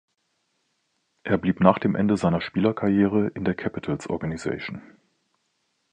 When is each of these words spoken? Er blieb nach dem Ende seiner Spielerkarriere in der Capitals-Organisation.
Er 1.21 1.37
blieb 1.37 1.59
nach 1.59 1.77
dem 1.77 1.93
Ende 1.95 2.17
seiner 2.17 2.41
Spielerkarriere 2.41 3.27
in 3.35 3.45
der 3.45 3.53
Capitals-Organisation. 3.53 4.81